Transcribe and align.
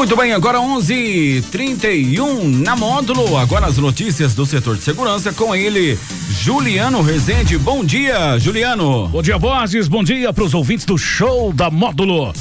Muito 0.00 0.16
bem, 0.16 0.32
agora 0.32 0.58
11:31 0.58 2.62
na 2.62 2.74
módulo. 2.74 3.36
Agora 3.36 3.66
as 3.66 3.76
notícias 3.76 4.34
do 4.34 4.46
setor 4.46 4.78
de 4.78 4.82
segurança 4.82 5.30
com 5.30 5.54
ele, 5.54 5.98
Juliano 6.40 7.02
Rezende. 7.02 7.58
Bom 7.58 7.84
dia, 7.84 8.38
Juliano. 8.38 9.08
Bom 9.08 9.20
dia, 9.20 9.38
Borges. 9.38 9.88
Bom 9.88 10.02
dia 10.02 10.32
para 10.32 10.42
os 10.42 10.54
ouvintes 10.54 10.86
do 10.86 10.96
show 10.96 11.52
da 11.52 11.70
módulo. 11.70 12.32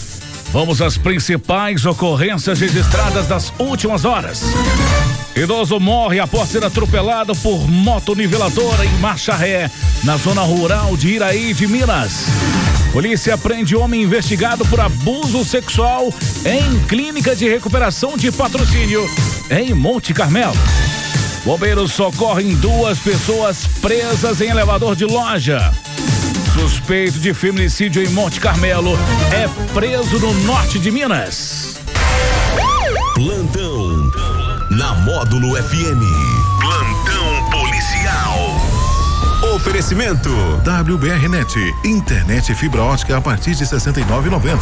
Vamos 0.54 0.82
às 0.82 0.98
principais 0.98 1.86
ocorrências 1.86 2.62
registradas 2.62 3.28
das 3.28 3.52
últimas 3.60 4.06
horas. 4.06 4.42
Idoso 5.36 5.82
morre 5.82 6.22
após 6.22 6.48
ser 6.48 6.64
atropelado 6.64 7.36
por 7.36 7.68
moto 7.68 8.16
niveladora 8.16 8.86
em 8.86 9.00
marcha 9.00 9.36
ré, 9.36 9.70
na 10.06 10.16
zona 10.16 10.44
rural 10.44 10.96
de 10.96 11.10
Iraí 11.10 11.54
de 11.54 11.68
Minas. 11.68 12.24
Polícia 12.92 13.38
prende 13.38 13.76
homem 13.76 14.02
investigado 14.02 14.66
por 14.66 14.80
abuso 14.80 15.46
sexual 15.46 16.12
em 16.44 16.80
clínica 16.88 17.36
de 17.36 17.48
recuperação 17.48 18.18
de 18.18 18.32
patrocínio 18.32 19.08
em 19.52 19.74
Monte 19.74 20.14
Carmelo. 20.14 20.56
Bombeiros 21.46 21.94
socorrem 21.94 22.56
duas 22.56 22.98
pessoas 23.00 23.68
presas 23.80 24.42
em 24.42 24.50
elevador 24.50 24.96
de 24.96 25.06
loja. 25.06 25.72
Suspeito 26.54 27.20
de 27.20 27.34
feminicídio 27.34 28.04
em 28.04 28.10
Monte 28.10 28.40
Carmelo 28.40 28.98
é 29.32 29.48
preso 29.74 30.18
no 30.20 30.34
norte 30.46 30.80
de 30.80 30.90
Minas. 30.90 31.80
Plantão 33.14 34.12
na 34.72 34.94
Módulo 34.96 35.56
FM. 35.56 36.39
Oferecimento 39.60 40.30
WBRnet, 40.64 41.76
internet 41.84 42.56
fibra 42.56 42.82
ótica 42.82 43.18
a 43.18 43.22
partir 43.22 43.54
de 43.56 43.66
69,90. 43.66 44.58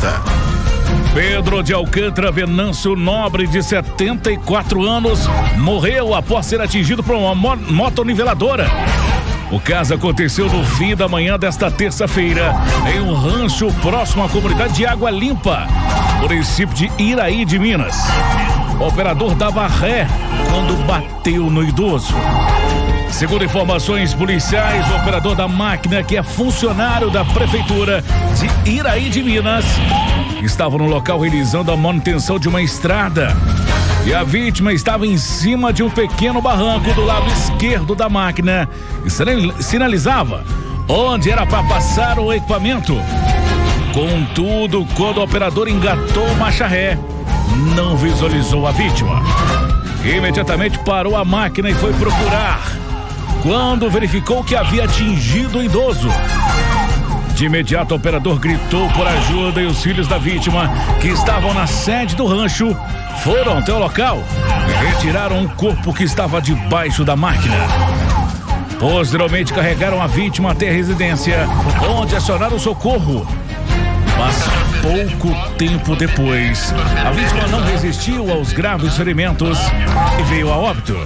Pedro 1.13 1.61
de 1.61 1.71
Alcântara 1.71 2.31
Venâncio 2.31 2.95
Nobre, 2.95 3.45
de 3.45 3.61
74 3.61 4.83
anos, 4.83 5.29
morreu 5.55 6.15
após 6.15 6.47
ser 6.47 6.59
atingido 6.61 7.03
por 7.03 7.15
uma 7.15 7.35
mo 7.35 7.55
motoniveladora. 7.55 8.67
O 9.51 9.59
caso 9.59 9.93
aconteceu 9.93 10.49
no 10.49 10.65
fim 10.65 10.95
da 10.95 11.07
manhã 11.07 11.37
desta 11.37 11.69
terça-feira, 11.69 12.55
em 12.91 12.99
um 12.99 13.13
rancho 13.13 13.71
próximo 13.83 14.23
à 14.23 14.29
comunidade 14.29 14.73
de 14.73 14.85
Água 14.87 15.11
Limpa, 15.11 15.67
município 16.19 16.75
de 16.75 16.91
Iraí 16.97 17.45
de 17.45 17.59
Minas. 17.59 17.95
O 18.79 18.87
operador 18.87 19.35
dava 19.35 19.67
ré 19.67 20.07
quando 20.49 20.75
bateu 20.87 21.51
no 21.51 21.63
idoso. 21.63 22.15
Segundo 23.11 23.43
informações 23.43 24.13
policiais, 24.13 24.87
o 24.91 24.97
operador 24.97 25.35
da 25.35 25.47
máquina, 25.47 26.03
que 26.03 26.15
é 26.15 26.23
funcionário 26.23 27.09
da 27.09 27.25
prefeitura 27.25 28.03
de 28.35 28.71
Iraí 28.71 29.09
de 29.09 29.23
Minas, 29.23 29.65
estava 30.43 30.77
no 30.77 30.85
local 30.85 31.19
realizando 31.19 31.71
a 31.71 31.77
manutenção 31.77 32.37
de 32.37 32.47
uma 32.47 32.61
estrada. 32.61 33.35
E 34.05 34.13
a 34.13 34.23
vítima 34.23 34.71
estava 34.71 35.05
em 35.05 35.17
cima 35.17 35.73
de 35.73 35.83
um 35.83 35.89
pequeno 35.89 36.41
barranco 36.41 36.93
do 36.93 37.03
lado 37.03 37.27
esquerdo 37.27 37.95
da 37.95 38.07
máquina 38.07 38.69
e 39.03 39.09
sinalizava 39.63 40.45
onde 40.87 41.29
era 41.29 41.45
para 41.45 41.63
passar 41.63 42.19
o 42.19 42.31
equipamento. 42.31 42.95
Contudo, 43.93 44.87
quando 44.95 45.17
o 45.17 45.23
operador 45.23 45.67
engatou 45.67 46.33
marcha 46.35 46.67
ré, 46.67 46.97
não 47.75 47.97
visualizou 47.97 48.67
a 48.67 48.71
vítima. 48.71 49.21
Imediatamente 50.05 50.79
parou 50.79 51.15
a 51.15 51.25
máquina 51.25 51.69
e 51.69 51.73
foi 51.73 51.91
procurar. 51.93 52.86
Quando 53.41 53.89
verificou 53.89 54.43
que 54.43 54.55
havia 54.55 54.85
atingido 54.85 55.59
o 55.59 55.63
idoso, 55.63 56.09
de 57.35 57.45
imediato, 57.45 57.93
o 57.93 57.97
operador 57.97 58.39
gritou 58.39 58.89
por 58.89 59.07
ajuda 59.07 59.61
e 59.61 59.65
os 59.67 59.83
filhos 59.83 60.07
da 60.07 60.17
vítima, 60.17 60.71
que 60.99 61.07
estavam 61.07 61.53
na 61.53 61.67
sede 61.67 62.15
do 62.15 62.25
rancho, 62.25 62.75
foram 63.23 63.59
até 63.59 63.71
o 63.71 63.77
local 63.77 64.23
e 64.67 64.85
retiraram 64.87 65.45
o 65.45 65.49
corpo 65.49 65.93
que 65.93 66.03
estava 66.03 66.41
debaixo 66.41 67.05
da 67.05 67.15
máquina. 67.15 67.55
Posteriormente, 68.79 69.53
carregaram 69.53 70.01
a 70.01 70.07
vítima 70.07 70.51
até 70.51 70.69
a 70.69 70.73
residência, 70.73 71.47
onde 71.87 72.15
acionaram 72.15 72.57
socorro. 72.57 73.27
Mas 74.17 74.43
pouco 74.81 75.55
tempo 75.57 75.95
depois, 75.95 76.73
a 77.05 77.11
vítima 77.11 77.47
não 77.47 77.63
resistiu 77.63 78.31
aos 78.31 78.51
graves 78.51 78.97
ferimentos 78.97 79.59
e 80.19 80.23
veio 80.23 80.51
a 80.51 80.57
óbito. 80.57 80.97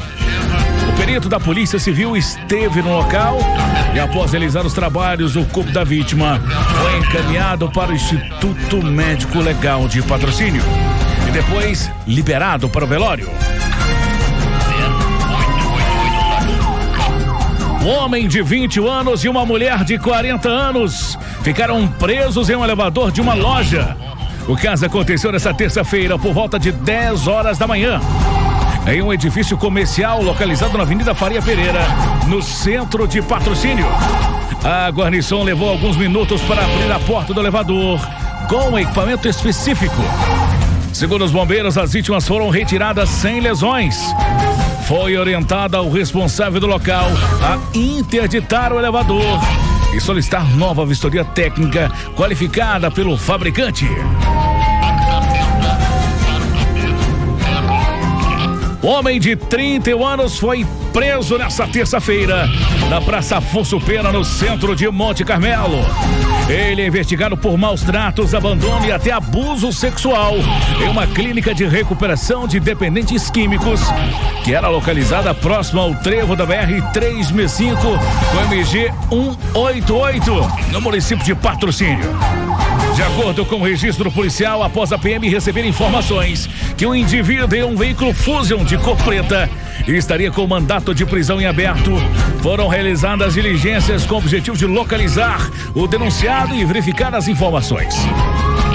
Perito 1.11 1.27
da 1.27 1.41
Polícia 1.41 1.77
Civil 1.77 2.15
esteve 2.15 2.81
no 2.81 2.95
local 2.95 3.37
e, 3.93 3.99
após 3.99 4.31
realizar 4.31 4.65
os 4.65 4.71
trabalhos, 4.71 5.35
o 5.35 5.43
corpo 5.43 5.69
da 5.69 5.83
vítima 5.83 6.41
foi 6.79 6.99
encaminhado 6.99 7.69
para 7.69 7.91
o 7.91 7.93
Instituto 7.93 8.81
Médico 8.81 9.39
Legal 9.39 9.89
de 9.89 10.01
Patrocínio 10.03 10.63
e 11.27 11.31
depois 11.31 11.91
liberado 12.07 12.69
para 12.69 12.85
o 12.85 12.87
velório. 12.87 13.29
Um 17.83 17.89
homem 17.89 18.25
de 18.25 18.41
20 18.41 18.79
anos 18.79 19.25
e 19.25 19.27
uma 19.27 19.45
mulher 19.45 19.83
de 19.83 19.99
40 19.99 20.47
anos 20.47 21.19
ficaram 21.43 21.89
presos 21.89 22.49
em 22.49 22.55
um 22.55 22.63
elevador 22.63 23.11
de 23.11 23.19
uma 23.19 23.33
loja. 23.33 23.97
O 24.47 24.55
caso 24.55 24.85
aconteceu 24.85 25.29
nesta 25.29 25.53
terça-feira 25.53 26.17
por 26.17 26.33
volta 26.33 26.57
de 26.57 26.71
10 26.71 27.27
horas 27.27 27.57
da 27.57 27.67
manhã. 27.67 27.99
Em 28.87 29.01
um 29.01 29.13
edifício 29.13 29.57
comercial 29.57 30.23
localizado 30.23 30.75
na 30.75 30.83
Avenida 30.83 31.13
Faria 31.13 31.41
Pereira, 31.41 31.81
no 32.27 32.41
centro 32.41 33.07
de 33.07 33.21
patrocínio. 33.21 33.85
A 34.63 34.89
guarnição 34.89 35.43
levou 35.43 35.69
alguns 35.69 35.95
minutos 35.95 36.41
para 36.41 36.63
abrir 36.63 36.91
a 36.91 36.99
porta 36.99 37.33
do 37.33 37.39
elevador 37.39 37.99
com 38.49 38.77
equipamento 38.77 39.27
específico. 39.27 40.01
Segundo 40.91 41.23
os 41.23 41.31
bombeiros, 41.31 41.77
as 41.77 41.93
vítimas 41.93 42.27
foram 42.27 42.49
retiradas 42.49 43.07
sem 43.09 43.39
lesões. 43.39 43.97
Foi 44.87 45.15
orientada 45.15 45.81
o 45.81 45.91
responsável 45.91 46.59
do 46.59 46.67
local 46.67 47.07
a 47.41 47.77
interditar 47.77 48.73
o 48.73 48.79
elevador 48.79 49.39
e 49.95 50.01
solicitar 50.01 50.45
nova 50.57 50.85
vistoria 50.85 51.23
técnica 51.23 51.91
qualificada 52.15 52.89
pelo 52.89 53.15
fabricante. 53.15 53.87
Homem 58.83 59.19
de 59.19 59.35
31 59.35 60.03
anos 60.03 60.39
foi 60.39 60.65
preso 60.91 61.37
nesta 61.37 61.67
terça-feira 61.67 62.49
na 62.89 62.99
Praça 62.99 63.37
Afonso 63.37 63.79
Pena, 63.79 64.11
no 64.11 64.25
centro 64.25 64.75
de 64.75 64.89
Monte 64.89 65.23
Carmelo. 65.23 65.85
Ele 66.49 66.81
é 66.81 66.87
investigado 66.87 67.37
por 67.37 67.55
maus 67.57 67.83
tratos, 67.83 68.33
abandono 68.33 68.83
e 68.85 68.91
até 68.91 69.11
abuso 69.11 69.71
sexual 69.71 70.33
em 70.83 70.89
uma 70.89 71.05
clínica 71.05 71.53
de 71.53 71.65
recuperação 71.65 72.47
de 72.47 72.59
dependentes 72.59 73.29
químicos 73.29 73.81
que 74.43 74.55
era 74.55 74.67
localizada 74.67 75.33
próxima 75.33 75.83
ao 75.83 75.93
trevo 75.95 76.35
da 76.35 76.45
BR 76.45 76.81
365 76.91 77.79
com 77.81 78.53
MG 78.53 78.91
188 79.09 80.31
no 80.71 80.81
município 80.81 81.23
de 81.23 81.35
Patrocínio. 81.35 82.09
De 83.01 83.07
acordo 83.07 83.43
com 83.47 83.55
o 83.55 83.63
registro 83.63 84.11
policial, 84.11 84.61
após 84.61 84.93
a 84.93 84.97
PM 84.97 85.27
receber 85.27 85.65
informações 85.65 86.47
que 86.77 86.85
o 86.85 86.93
indivíduo 86.93 87.57
em 87.57 87.63
um 87.63 87.75
veículo 87.75 88.13
Fusion 88.13 88.63
de 88.63 88.77
cor 88.77 88.95
preta 88.97 89.49
estaria 89.87 90.29
com 90.29 90.45
mandato 90.45 90.93
de 90.93 91.03
prisão 91.03 91.41
em 91.41 91.47
aberto, 91.47 91.91
foram 92.43 92.67
realizadas 92.67 93.33
diligências 93.33 94.05
com 94.05 94.13
o 94.13 94.17
objetivo 94.19 94.55
de 94.55 94.67
localizar 94.67 95.49
o 95.73 95.87
denunciado 95.87 96.53
e 96.53 96.63
verificar 96.63 97.15
as 97.15 97.27
informações. 97.27 97.95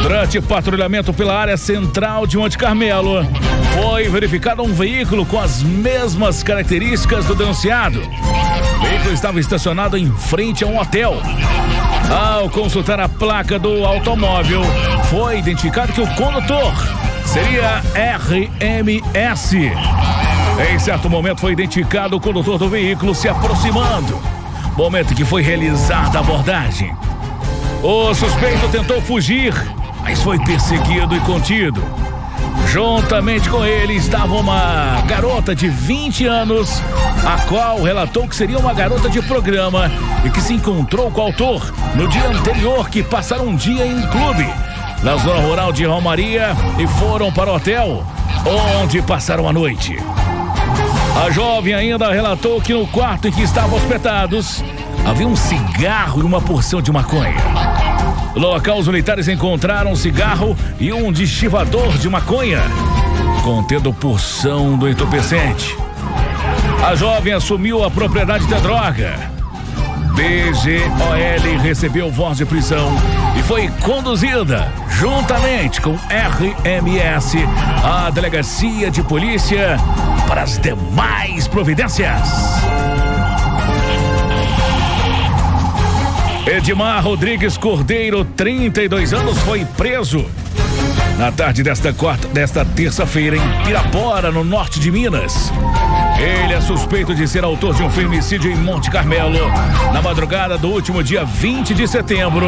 Durante 0.03 0.41
patrulhamento 0.41 1.15
pela 1.15 1.38
área 1.38 1.56
central 1.56 2.26
de 2.26 2.36
Monte 2.36 2.59
Carmelo, 2.59 3.25
foi 3.81 4.09
verificado 4.09 4.60
um 4.60 4.75
veículo 4.75 5.25
com 5.25 5.38
as 5.38 5.62
mesmas 5.62 6.42
características 6.42 7.26
do 7.26 7.36
denunciado. 7.36 8.00
O 8.00 8.82
veículo 8.82 9.15
estava 9.15 9.39
estacionado 9.39 9.97
em 9.97 10.10
frente 10.10 10.65
a 10.65 10.66
um 10.66 10.80
hotel. 10.80 11.22
Ao 12.10 12.48
consultar 12.48 13.00
a 13.00 13.08
placa 13.08 13.58
do 13.58 13.84
automóvel, 13.84 14.62
foi 15.10 15.38
identificado 15.38 15.92
que 15.92 16.00
o 16.00 16.06
condutor 16.14 16.72
seria 17.24 17.82
RMS. 17.94 19.56
Em 20.70 20.78
certo 20.78 21.10
momento 21.10 21.41
foi 21.41 21.53
identificado 21.53 22.16
o 22.16 22.20
condutor 22.20 22.58
do 22.58 22.68
veículo 22.68 23.14
se 23.14 23.28
aproximando. 23.28 24.20
Momento 24.76 25.14
que 25.14 25.24
foi 25.24 25.42
realizada 25.42 26.18
a 26.18 26.20
abordagem. 26.20 26.94
O 27.82 28.14
suspeito 28.14 28.68
tentou 28.68 29.00
fugir, 29.02 29.52
mas 30.02 30.22
foi 30.22 30.38
perseguido 30.38 31.16
e 31.16 31.20
contido. 31.20 31.82
Juntamente 32.66 33.48
com 33.48 33.65
ele 33.65 33.95
estava 33.95 34.34
uma 34.34 35.01
garota 35.03 35.54
de 35.54 35.68
20 35.68 36.27
anos, 36.27 36.83
a 37.24 37.39
qual 37.48 37.83
relatou 37.83 38.28
que 38.28 38.36
seria 38.36 38.59
uma 38.59 38.74
garota 38.74 39.09
de 39.09 39.22
programa 39.22 39.91
e 40.24 40.30
que 40.30 40.41
se 40.41 40.54
encontrou 40.54 41.10
com 41.10 41.21
o 41.21 41.24
autor 41.24 41.72
no 41.95 42.09
dia 42.09 42.28
anterior 42.28 42.91
que 42.91 43.03
passaram 43.03 43.47
um 43.47 43.57
dia 43.57 43.86
em 43.86 43.95
um 43.95 44.07
clube 44.09 44.47
na 45.03 45.16
zona 45.16 45.41
rural 45.41 45.72
de 45.72 45.84
Romaria 45.84 46.57
e 46.78 46.86
foram 46.86 47.33
para 47.33 47.51
o 47.51 47.57
hotel 47.57 48.04
onde 48.80 49.01
passaram 49.03 49.48
a 49.48 49.53
noite. 49.53 49.97
A 51.24 51.30
jovem 51.30 51.72
ainda 51.72 52.10
relatou 52.10 52.60
que 52.60 52.74
no 52.74 52.86
quarto 52.86 53.28
em 53.28 53.33
que 53.33 53.42
estavam 53.42 53.78
hospedados 53.78 54.62
havia 55.07 55.27
um 55.27 55.36
cigarro 55.36 56.21
e 56.21 56.24
uma 56.24 56.41
porção 56.41 56.83
de 56.83 56.92
maconha. 56.92 57.34
No 58.34 58.48
local, 58.48 58.78
os 58.78 58.86
militares 58.86 59.28
encontraram 59.28 59.92
um 59.92 59.97
cigarro 59.97 60.57
e 60.78 60.92
um 60.92 61.10
destivador 61.10 61.97
de 61.98 62.09
maconha. 62.09 62.60
contendo 63.42 63.92
porção 63.92 64.77
do 64.77 64.89
entorpecente. 64.89 65.77
A 66.84 66.95
jovem 66.95 67.33
assumiu 67.33 67.84
a 67.84 67.91
propriedade 67.91 68.47
da 68.48 68.59
droga. 68.59 69.15
BGOL 70.16 71.59
recebeu 71.63 72.10
voz 72.10 72.39
de 72.39 72.47
prisão 72.47 72.91
e 73.39 73.42
foi 73.42 73.68
conduzida, 73.83 74.66
juntamente 74.89 75.80
com 75.80 75.92
RMS, 75.92 77.36
à 77.84 78.10
delegacia 78.10 78.91
de 78.91 79.03
polícia 79.03 79.77
para 80.27 80.42
as 80.42 80.59
demais 80.59 81.47
providências. 81.47 82.30
Edmar 86.47 87.03
Rodrigues 87.03 87.59
Cordeiro, 87.59 88.25
32 88.25 89.13
anos, 89.13 89.37
foi 89.39 89.65
preso 89.65 90.25
na 91.19 91.33
tarde 91.33 91.63
desta 91.63 91.93
quarta, 91.93 92.28
desta 92.28 92.65
terça-feira 92.65 93.37
em 93.37 93.65
Pirapora, 93.65 94.31
no 94.31 94.45
norte 94.45 94.78
de 94.78 94.93
Minas. 94.93 95.51
Ele 96.19 96.53
é 96.53 96.60
suspeito 96.60 97.15
de 97.15 97.27
ser 97.27 97.43
autor 97.43 97.75
de 97.75 97.83
um 97.83 97.91
femicídio 97.91 98.51
em 98.51 98.57
Monte 98.57 98.91
Carmelo, 98.91 99.48
na 99.93 100.01
madrugada 100.01 100.57
do 100.57 100.69
último 100.69 101.03
dia 101.03 101.25
20 101.25 101.75
de 101.75 101.89
setembro, 101.89 102.47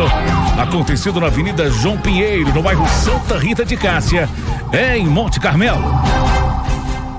acontecido 0.56 1.20
na 1.20 1.26
Avenida 1.26 1.68
João 1.68 1.98
Pinheiro, 1.98 2.54
no 2.54 2.62
bairro 2.62 2.86
Santa 2.88 3.36
Rita 3.36 3.64
de 3.64 3.76
Cássia, 3.76 4.28
em 4.72 5.06
Monte 5.06 5.40
Carmelo. 5.40 5.82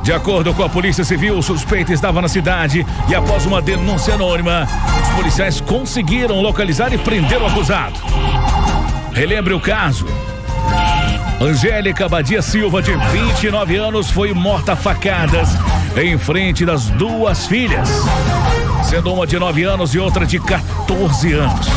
De 0.09 0.13
acordo 0.13 0.55
com 0.55 0.63
a 0.63 0.67
Polícia 0.67 1.03
Civil, 1.03 1.37
o 1.37 1.43
suspeito 1.43 1.93
estava 1.93 2.19
na 2.19 2.27
cidade 2.27 2.83
e, 3.07 3.13
após 3.13 3.45
uma 3.45 3.61
denúncia 3.61 4.15
anônima, 4.15 4.67
os 5.03 5.09
policiais 5.09 5.61
conseguiram 5.61 6.41
localizar 6.41 6.91
e 6.91 6.97
prender 6.97 7.39
o 7.39 7.45
acusado. 7.45 7.93
Relembre 9.13 9.53
o 9.53 9.59
caso. 9.59 10.07
Angélica 11.39 12.09
Badia 12.09 12.41
Silva, 12.41 12.81
de 12.81 12.95
29 12.95 13.75
anos, 13.75 14.09
foi 14.09 14.33
morta 14.33 14.73
a 14.73 14.75
facadas 14.75 15.49
em 15.95 16.17
frente 16.17 16.65
das 16.65 16.85
duas 16.89 17.45
filhas, 17.45 17.87
sendo 18.81 19.13
uma 19.13 19.27
de 19.27 19.37
9 19.37 19.63
anos 19.63 19.93
e 19.93 19.99
outra 19.99 20.25
de 20.25 20.39
14 20.39 21.33
anos. 21.33 21.67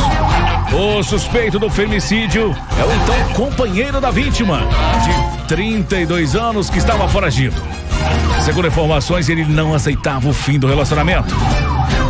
O 0.73 1.03
suspeito 1.03 1.59
do 1.59 1.69
femicídio 1.69 2.57
é 2.81 2.83
o 2.83 2.93
então 2.95 3.35
companheiro 3.35 4.01
da 4.01 4.11
vítima, 4.11 4.61
de 5.05 5.49
32 5.49 6.35
anos, 6.35 6.71
que 6.71 6.79
estava 6.79 7.07
foragido. 7.07 7.82
Segundo 8.45 8.67
informações, 8.67 9.29
ele 9.29 9.45
não 9.45 9.73
aceitava 9.73 10.29
o 10.29 10.33
fim 10.33 10.59
do 10.59 10.67
relacionamento. 10.67 11.33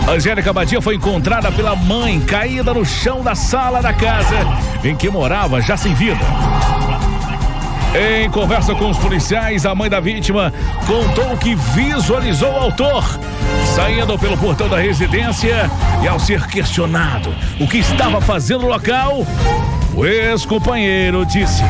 Angélica 0.09 0.51
Badia 0.51 0.81
foi 0.81 0.95
encontrada 0.95 1.53
pela 1.53 1.77
mãe 1.77 2.21
caída 2.21 2.73
no 2.73 2.85
chão 2.87 3.23
da 3.23 3.35
sala 3.35 3.83
da 3.83 3.93
casa 3.93 4.37
em 4.83 4.97
que 4.97 5.11
morava, 5.11 5.61
já 5.61 5.77
sem 5.77 5.93
vida. 5.95 6.25
Em 7.95 8.31
conversa 8.31 8.75
com 8.75 8.89
os 8.89 8.97
policiais, 8.97 9.67
a 9.67 9.75
mãe 9.75 9.91
da 9.91 10.01
vítima 10.01 10.51
contou 10.87 11.37
que 11.37 11.55
visualizou 11.55 12.51
o 12.51 12.57
autor 12.57 13.05
saindo 13.77 14.19
pelo 14.19 14.39
portão 14.39 14.67
da 14.71 14.79
residência 14.79 15.71
e, 16.03 16.09
ao 16.09 16.19
ser 16.19 16.47
questionado 16.47 17.35
o 17.61 17.69
que 17.69 17.77
estava 17.77 18.23
fazendo 18.23 18.63
no 18.63 18.69
local, 18.69 19.27
o 19.95 20.07
ex-companheiro 20.07 21.27
disse: 21.27 21.63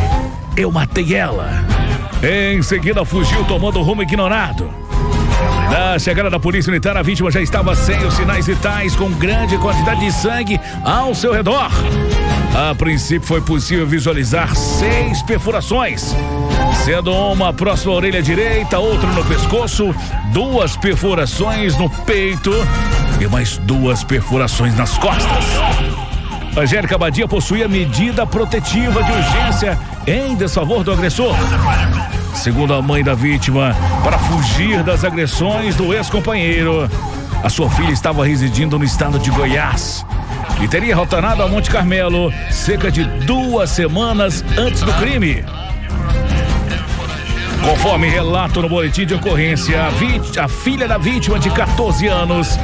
Eu 0.57 0.71
matei 0.71 1.17
ela. 1.17 1.82
Em 2.23 2.63
seguida, 2.63 3.05
fugiu 3.05 3.45
tomando 3.45 3.83
rumo 3.83 4.01
ignorado. 4.01 4.73
Na 5.69 5.99
chegada 5.99 6.31
da 6.31 6.39
polícia 6.39 6.71
militar, 6.71 6.97
a 6.97 7.03
vítima 7.03 7.33
já 7.33 7.41
estava 7.41 7.75
sem 7.75 7.99
os 8.07 8.15
sinais 8.15 8.47
vitais, 8.47 8.95
com 8.95 9.11
grande 9.11 9.59
quantidade 9.59 10.01
de 10.01 10.13
sangue 10.13 10.61
ao 10.85 11.15
seu 11.17 11.33
redor. 11.33 11.71
A 12.55 12.75
princípio, 12.77 13.27
foi 13.27 13.41
possível 13.41 13.87
visualizar 13.87 14.55
seis 14.55 15.21
perfurações, 15.23 16.15
sendo 16.85 17.13
uma 17.13 17.53
próxima 17.53 17.93
à 17.93 17.97
orelha 17.97 18.23
direita, 18.23 18.79
outra 18.79 19.09
no 19.09 19.25
pescoço, 19.25 19.93
duas 20.33 20.77
perfurações 20.77 21.77
no 21.77 21.91
peito 21.91 22.53
e 23.21 23.27
mais 23.27 23.57
duas 23.57 24.05
perfurações 24.05 24.77
nas 24.77 24.97
costas. 24.97 26.12
Angélica 26.57 26.99
Badia 26.99 27.27
possuía 27.27 27.67
medida 27.67 28.27
protetiva 28.27 29.03
de 29.03 29.11
urgência 29.11 29.79
em 30.07 30.35
desfavor 30.35 30.85
do 30.85 30.93
agressor. 30.93 31.35
Segundo 32.35 32.75
a 32.75 32.83
mãe 32.83 33.03
da 33.03 33.15
vítima, 33.15 33.75
para 34.05 34.19
fugir 34.19 34.83
das 34.83 35.03
agressões 35.03 35.77
do 35.77 35.95
ex-companheiro, 35.95 36.91
a 37.43 37.49
sua 37.49 37.71
filha 37.71 37.93
estava 37.93 38.27
residindo 38.27 38.79
no 38.79 38.85
estado 38.85 39.19
de 39.19 39.31
Goiás 39.31 40.05
e 40.63 40.69
teria 40.69 40.95
retornado 40.95 41.43
a 41.43 41.49
Monte 41.49 41.71
Carmelo 41.71 42.33
cerca 42.51 42.91
de 42.91 43.05
duas 43.05 43.71
semanas 43.71 44.45
antes 44.59 44.83
do 44.83 44.93
crime. 44.95 45.43
Conforme 47.65 48.09
relato 48.09 48.61
no 48.61 48.69
boletim 48.69 49.07
de 49.07 49.15
ocorrência, 49.15 49.81
a, 49.81 50.45
a, 50.45 50.49
filha 50.49 50.89
da 50.89 50.99
vítima 50.99 51.39
de 51.39 51.49
14 51.51 52.07
anos 52.09 52.59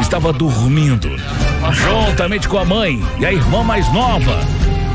estava 0.00 0.32
dormindo, 0.32 1.10
juntamente 1.72 2.48
com 2.48 2.58
a 2.58 2.64
mãe 2.64 3.02
e 3.18 3.26
a 3.26 3.32
irmã 3.32 3.64
mais 3.64 3.92
nova. 3.92 4.38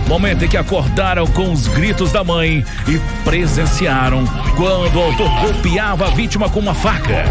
Momento 0.07 0.45
em 0.45 0.47
que 0.47 0.57
acordaram 0.57 1.27
com 1.27 1.51
os 1.51 1.67
gritos 1.67 2.11
da 2.11 2.23
mãe 2.23 2.65
e 2.88 3.00
presenciaram 3.23 4.23
quando 4.56 4.95
o 4.95 5.03
autor 5.03 5.29
golpeava 5.41 6.07
a 6.07 6.09
vítima 6.09 6.50
com 6.50 6.59
uma 6.59 6.73
faca. 6.73 7.25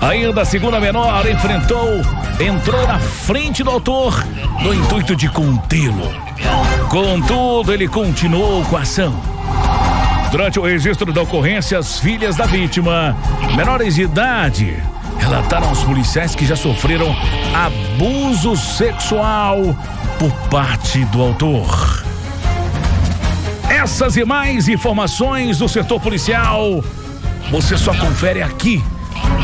Ainda 0.00 0.42
a 0.42 0.44
segunda 0.44 0.78
menor 0.78 1.26
enfrentou, 1.28 2.00
entrou 2.38 2.86
na 2.86 2.98
frente 2.98 3.64
do 3.64 3.70
autor 3.70 4.24
no 4.62 4.74
intuito 4.74 5.16
de 5.16 5.28
contê-lo. 5.28 6.12
Contudo, 6.90 7.72
ele 7.72 7.88
continuou 7.88 8.62
com 8.66 8.76
a 8.76 8.82
ação. 8.82 9.18
Durante 10.30 10.58
o 10.58 10.62
registro 10.62 11.12
da 11.12 11.22
ocorrência, 11.22 11.78
as 11.78 12.00
filhas 12.00 12.36
da 12.36 12.46
vítima, 12.46 13.16
menores 13.56 13.94
de 13.94 14.02
idade, 14.02 14.76
relataram 15.18 15.68
aos 15.68 15.82
policiais 15.82 16.34
que 16.34 16.44
já 16.44 16.56
sofreram 16.56 17.14
abuso 17.54 18.56
sexual 18.56 19.58
por 20.18 20.32
parte 20.48 21.04
do 21.06 21.22
autor. 21.22 22.04
Essas 23.68 24.16
e 24.16 24.24
mais 24.24 24.68
informações 24.68 25.58
do 25.58 25.68
setor 25.68 26.00
policial 26.00 26.82
você 27.50 27.76
só 27.78 27.94
confere 27.94 28.42
aqui 28.42 28.82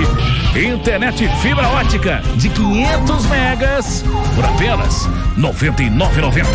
Internet 0.56 1.28
fibra 1.42 1.68
ótica 1.70 2.22
de 2.36 2.48
500 2.48 3.26
megas 3.26 4.04
por 4.32 4.44
apenas 4.44 5.06
R$ 5.06 5.42
99,90. 5.42 6.46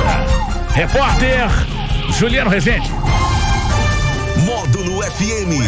Repórter 0.74 1.50
Juliano 2.18 2.50
Rezende. 2.50 2.90
Módulo 4.46 5.04
FM. 5.04 5.60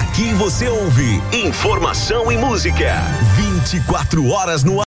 Aqui 0.00 0.32
você 0.34 0.68
ouve 0.68 1.20
informação 1.32 2.30
e 2.30 2.38
música. 2.38 3.02
24 3.34 4.28
horas 4.28 4.62
no 4.62 4.80
ar. 4.80 4.82